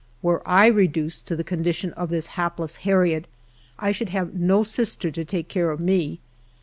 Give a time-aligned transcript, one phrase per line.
[0.23, 3.27] Were I reduced to the condition of this hapless Harriet,
[3.77, 6.19] I should have no sister to take care of me.